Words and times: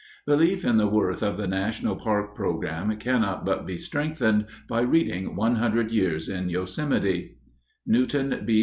_Belief 0.25 0.65
in 0.65 0.77
the 0.77 0.87
worth 0.87 1.21
of 1.21 1.37
the 1.37 1.45
national 1.45 1.95
park 1.95 2.33
program 2.33 2.97
cannot 2.97 3.45
but 3.45 3.67
be 3.67 3.77
strengthened 3.77 4.47
by 4.67 4.81
reading 4.81 5.35
One 5.35 5.57
Hundred 5.57 5.91
Years 5.91 6.27
in 6.27 6.49
Yosemite. 6.49 7.37
Newton 7.85 8.41
B. 8.43 8.59